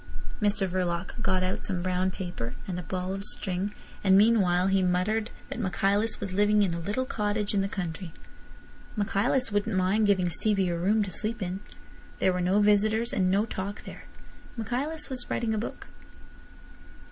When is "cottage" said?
7.05-7.53